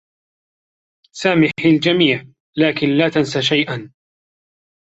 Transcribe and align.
سامح 1.11 1.51
الجميع 1.65 2.25
لكن 2.57 2.87
لا 2.89 3.09
تنس 3.09 3.37
شيئا. 3.37 3.91